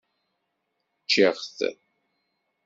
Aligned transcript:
Ččiɣ-t. 1.03 1.57